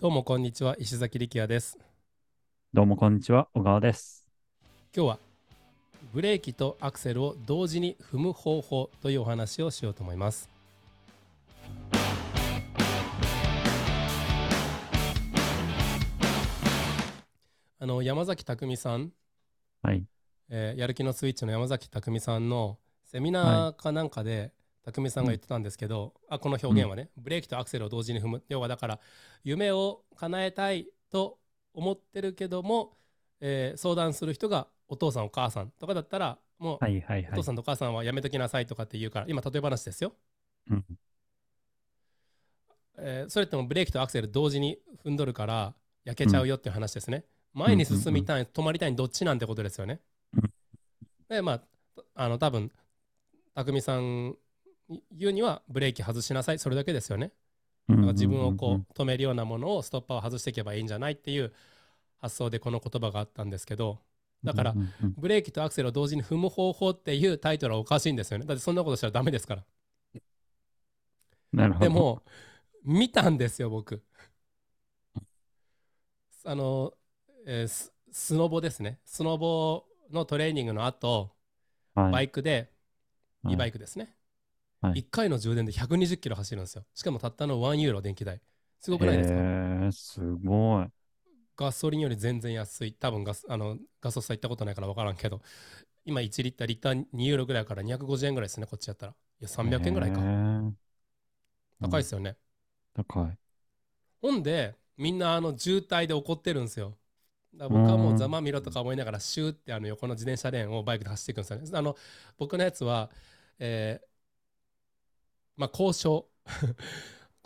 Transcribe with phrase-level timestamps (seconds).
[0.00, 1.76] どうもこんにちは石崎力也です
[2.72, 4.24] どうもこんにちは、小川です。
[4.94, 5.18] 今日は
[6.14, 10.48] ブレーキとアクセルを同時に踏む方法というお話をしようと思います
[17.80, 19.10] あの山崎匠さん、
[19.82, 20.04] はい。
[20.48, 24.52] えーやる気のスイッチの山崎匠さんのセミナーかなんかで、
[24.92, 28.42] 匠さんが言ってたんですけど、あこの表現はね、ブレーキとアクセルを同時に踏む。
[28.48, 29.00] 要はだから
[29.44, 31.38] 夢を叶えたいと
[31.74, 32.96] 思ってるけども、
[33.40, 37.32] えー相談する人がお父さんお母さんとかだったらもう、はいはいはい。
[37.32, 37.52] お父さ。
[37.52, 40.12] んとお母さんはやめときなさいとかって言うから今例え話ですよ、
[40.70, 40.84] うん。
[42.98, 50.00] えーそれってもブレーキとアクセル同時に踏んどるから焼けちゃうよっていう話ですね、前に進みたい、止まりたいどっちなんてことですよね、
[50.34, 50.42] うん。
[51.28, 51.62] でまあ
[52.14, 52.72] あの多分
[53.54, 54.36] 匠さん
[55.10, 56.58] 言うにはブレーキ外しなさい。
[56.58, 57.32] それだけですよね。
[57.88, 61.52] だから自分をこう止めるようなものをストッパーを外していけばいいんじゃないっていう
[62.20, 64.00] 発想でこの言葉があったんですけど
[64.44, 64.76] だから
[65.16, 68.46] ブレーキとアクセルを同時に踏む方法っていうタイトルはおかしいんですよね。
[68.46, 69.64] だってそんなことしたらダメですから。
[71.52, 71.84] なるほど。
[71.86, 72.22] で、も
[72.84, 74.02] 見たんですよ僕。
[76.44, 76.94] あの、
[77.46, 79.00] えーススノボですね。
[79.04, 81.36] スノボのトレーニングの後
[81.94, 82.72] はい、バイクで、
[83.42, 83.54] はい。
[83.54, 84.16] e バイクですね、
[84.80, 85.00] はい。
[85.00, 86.84] 1回の充電で120キロ走るんですよ。
[86.94, 88.40] しかもたったの1ユーロ電気代。
[88.80, 90.86] すごくないですか、えー、すごい。
[91.56, 92.92] ガソリンより全然安い。
[92.92, 95.42] 多分ガスあのガソスタ行ったことないから分からんけど。
[96.04, 99.12] 今1リッターリッター2ユーロぐらいから250円ぐらいですねこっちやったら。
[99.12, 100.72] いや300円ぐらいか、えー。
[101.82, 102.36] 高いですよね、
[102.94, 103.38] 高い。
[104.22, 106.96] ほんでみんなあの渋滞で怒ってるんですよ。
[107.54, 111.70] だから僕はもうざまみろとか思いながらシューってあの横の自転車レーンをバイクで走っていくんですよね。
[111.72, 111.96] あの
[112.36, 113.10] 僕のやつは
[113.58, 114.08] えー
[115.58, 116.30] まあ交渉。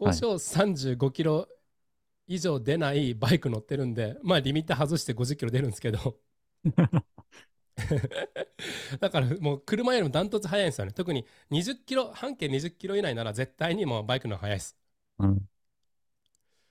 [0.00, 1.48] 交渉35キロ
[2.28, 6.18] 以上出ないバイク乗ってるんでまあリミッター外して50キロ出るんですけど。
[9.00, 10.92] だからもう車よりもダントツ速いんですよね。
[10.92, 14.76] 特に20キロ半径20キロ以内なら絶対にもうバイクの方が速いです。
[15.18, 15.48] うん。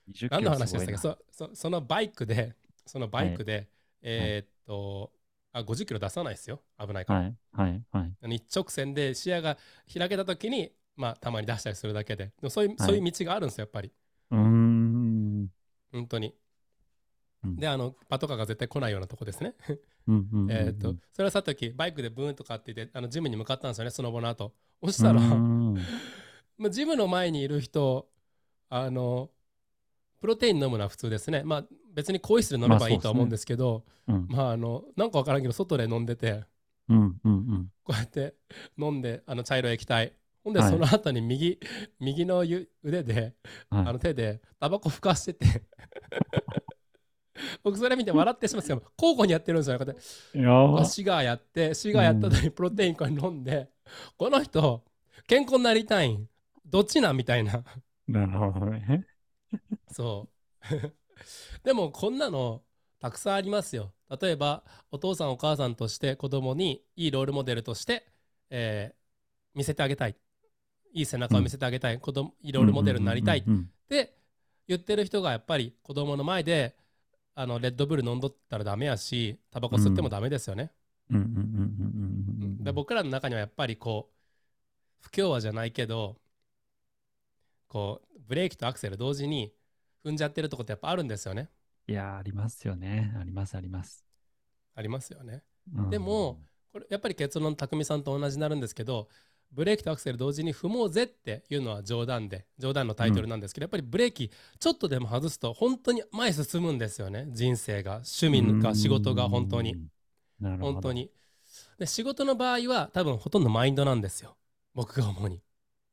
[0.08, 2.54] 20何の話ですしたっけそそそのバイクで
[2.86, 3.68] そのバイクで、
[4.02, 5.12] えーっと
[5.52, 6.62] あ50キロ出さないですよ。
[6.78, 7.36] 危ないから、はい。
[7.52, 7.82] はい。
[7.90, 8.12] はい。
[8.36, 9.56] 一直線で視野が
[9.92, 12.26] 開けた時にまあたまに出したりするだけで。
[12.26, 12.86] でもそういう,、はい。
[12.86, 13.90] そういう道があるんですよやっぱり。
[14.30, 15.48] うーん。
[15.92, 16.34] 本当に、
[17.42, 17.56] うん。
[17.56, 19.54] であのパトカーが絶対来ないようなとこですね。
[19.66, 24.52] えーっとそれはさておきバイクでブーンとかって言ってあのジムに向かったんですよねその後の後。
[24.84, 28.08] そしたら、 まあ、ジムの前にいる人
[28.68, 29.30] あの
[30.20, 31.42] プロテイン飲むのは普通ですね。
[31.44, 34.26] まあ別に更衣室で飲めばいいとは思うんですけど、うん。
[34.28, 36.44] まああのなんかわからんけど外で飲んでて
[36.88, 37.72] うんうんうん。
[37.84, 38.34] こうやって
[38.78, 40.70] 飲んであの茶色い液体ほんではい。
[40.70, 41.58] その後に右、
[42.00, 43.34] 右のゆ腕で、
[43.70, 43.88] はい。
[43.88, 45.46] あの手でタバコふかしてて。
[47.62, 49.78] 僕それ見て笑ってしまうんですけど交互にやってるんですよ。
[49.78, 53.70] こうやっていやーシガーやってシガーやった後にプロテインこれ飲んで、
[54.16, 54.84] この人
[55.26, 56.28] 健康になりたいん。
[56.64, 57.64] どっちなんみたいな。
[58.06, 59.06] なるほどね。
[59.90, 60.28] そ
[60.62, 60.92] う。
[61.62, 62.62] でもこんなの
[62.98, 63.94] たくさんありますよ。
[64.20, 68.06] 例えばお父さんお母さんとして子供にいいロールモデルとして、
[68.50, 69.00] えー
[69.52, 70.16] 見せてあげたい。
[70.92, 71.98] いい背中を見せてあげたい。
[71.98, 73.44] 子供いいロールモデルになりたいっ
[73.88, 74.14] て
[74.66, 76.76] 言ってる人がやっぱり子供の前で
[77.34, 80.72] あのレッドブル飲んどったらダメやしタバコ吸ってもダメですよね。
[82.62, 84.14] で僕らの中にはやっぱりこう
[85.00, 86.16] 不協和じゃないけど
[87.68, 89.52] こうブレーキとアクセル同時に
[90.04, 91.48] 踏んじゃってるとこってやっぱあるんですよね。
[91.88, 93.12] いやーありますよね。
[93.18, 94.04] ありますあります。
[94.74, 95.42] ありますよね。
[95.74, 96.40] うんでも、
[96.72, 99.08] これやっぱり結論匠さんと同じになるんですけど
[99.52, 108.02] ブレーキとアクセル同時に踏もうぜっていうのは冗談で冗談のタイトルなんですけど、やっぱりブレーキちょっとでも外すと本当に前進むんですよね人生が。
[108.20, 109.76] 趣味が仕事が本当に。
[110.40, 110.92] 本当。
[110.92, 111.10] に。
[111.78, 114.36] で仕事の場合は多分ほとんどマインドなんですよ。
[114.74, 115.42] 僕が思うに。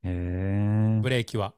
[0.03, 1.53] ブレーキは。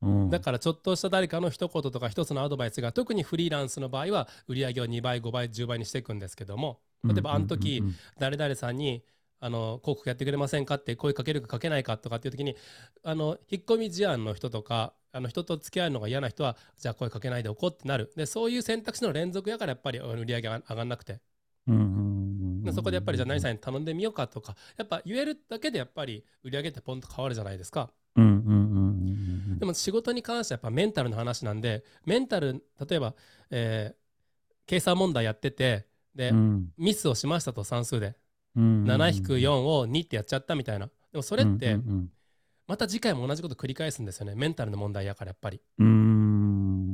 [0.00, 0.30] うん。
[0.30, 7.82] だからちょっとした誰かの一言とか一つのアドバイスが特にフリーランスの場合は売り上げを2倍5倍10倍にしていくんですけども例えばあの時、
[8.18, 9.02] 誰々さんに
[9.44, 12.56] あの広告やってくれませんかって声かけるかかけないかとかっていう時に
[13.02, 18.12] あの引っ込み思案の人とかあの人と付き合うのが嫌な人はじゃあ声かけないでおこうってなる。
[18.16, 21.20] でそういう選択肢の連続やからやっぱり売り上げが上がんなくて。
[21.66, 28.20] うんそこでやっぱりじゃあ何さんに頼んでみようかとかやっぱ言えるだけでやっぱり売り上げってポンと変わるじゃないですかで
[29.66, 33.14] も仕事に関してはやっぱメンタルの話なんでメンタル例えば、
[33.50, 34.02] えー
[34.64, 38.14] 計算問題やっててで、うんミスをしましたと算数で
[38.56, 40.86] 7-4を2ってやっちゃったみたいな。
[40.86, 42.10] でもそれってうん
[42.68, 44.34] また次回も同じこと繰り返すんですよね。
[44.34, 45.60] メンタルの問題やからやっぱり。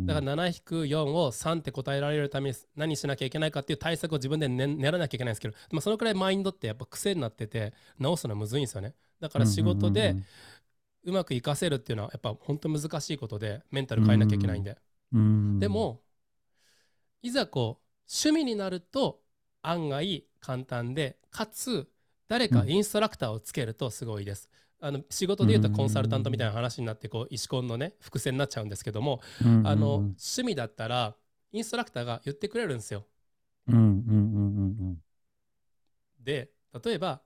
[0.06, 8.94] だから7-4を3って答えられるために何しなきゃいけないかっていう対策を自分で、ね、練らなきゃいけないんですけど、まあ、そのくらいマインドってやっぱ癖になってて直すのはむずいんですよね。
[9.20, 10.16] だから仕事で
[11.04, 14.78] うまくいかせるっていうのはやっぱ本当難しいことでメンタル変えなきゃいけないんで、
[15.58, 16.00] でも
[17.22, 19.20] いざこう趣味になると
[19.62, 21.88] 案外簡単でかつ
[22.26, 24.50] 誰かインストラクターをつけるとすごいです。
[24.80, 29.20] あの仕事でいうとコンサルタントみたいな話になってこう石コンのね伏線になっちゃうんですけども、
[29.64, 31.14] あの趣味だったら
[31.52, 33.06] インストラクターが言ってくれるんですよ。
[36.18, 36.50] で
[36.84, 37.22] 例えば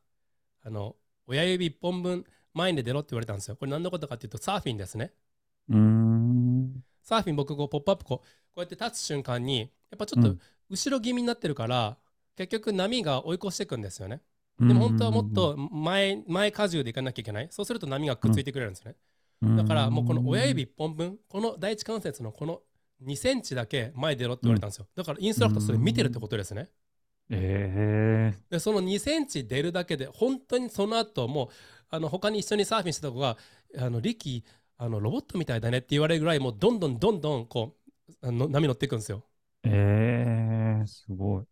[0.63, 0.95] あの
[1.27, 3.57] 親指1本分前に出ろって言われたんですよ。
[3.57, 5.15] これ何のことかっていうとサーフィンですね。
[7.03, 8.27] サーフィン僕こうポップアップこうこ
[8.57, 10.37] うやって立つ瞬間にやっぱちょっと
[10.69, 11.97] 後ろ気味になってるから、
[12.37, 14.23] 結局波が追い越していくんですよね。
[14.59, 17.49] でも本当はもっと前前荷重でいかなきゃいけない？
[17.51, 18.95] そうすると波がくっついてくれるんですね。
[19.57, 22.61] だからもうこの親指1本分、この第一関節のこの
[23.05, 24.87] 2センチだけ前出ろって言われたんですよ。
[24.95, 26.69] だからインストラクターそれ見てるってことですね。
[27.31, 31.49] えー、でその2センチ出るだけで本当にその後もう
[31.91, 33.37] あの他に一緒にサーフィンしてた子が
[33.79, 34.45] 「あのリキ
[34.77, 37.75] あのロボットみたいだね」って言われるぐらいもうどんどんどんどんこ
[38.23, 39.25] うあの波乗っていくんですよ。
[39.65, 41.52] えー、すごい。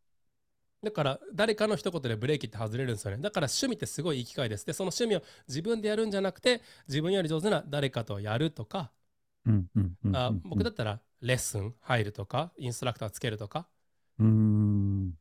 [0.83, 3.23] だから誰かの一言でブレーキって外れるんですよね。
[3.23, 4.65] だから趣味ってすごいいい機会です。
[4.65, 8.91] で、その趣味を自分でやるんじゃなくて、自分より上手な誰かとやるとか、
[10.45, 13.67] 僕だったらレッスン入るとか、インストラクターつけるとか。
[14.19, 15.13] うん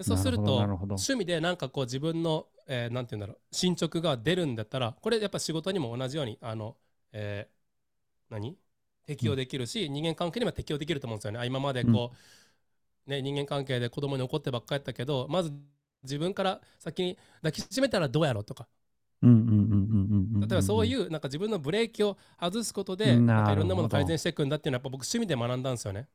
[0.00, 6.76] そうすると、趣味でなんかこう自分の、えー、なんて言うんだろう、進捗が出るんだったら、これやっぱ仕事にも同じように、あの、
[7.12, 8.56] えー、何？
[9.06, 11.46] 適用できるし、うん、人間関係にも適用できると思うんですよね。
[11.46, 12.18] 今までこう、うん
[13.08, 15.52] ね、人間関係で子供に怒ってばっかりやったけどまず
[16.02, 18.68] 自分から先に抱きしめたらどうやろうとか。
[19.20, 19.26] 例
[20.54, 26.08] えばそういうなんか自分のブレーキを外すことでなんかいろんなものを改善していくんだっていうのはやっぱ僕趣味で学んだんですよね。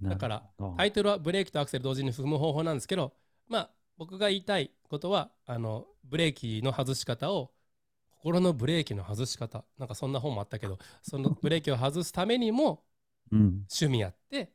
[0.00, 0.42] だから
[0.76, 3.12] タイトルはブレーキとアクセル同時に踏む方法なんですけど
[3.48, 7.50] まあ僕が言いたいことはあのブレーキの外し方を
[8.10, 9.64] 心のブレーキの外し方。
[9.76, 12.84] なんかそんな本もあったけどそのブレーキを外すためにも
[13.30, 14.52] 趣味やって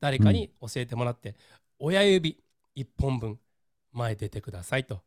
[0.00, 1.36] 誰かに教えてもらって、
[1.78, 2.42] 親指
[2.74, 3.38] 1本分
[3.92, 5.02] 前出てくださいと。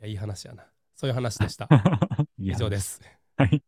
[0.00, 0.64] いやいい話やな。
[0.94, 1.68] そういう話でした。
[2.38, 3.00] 以上です。
[3.36, 3.62] はい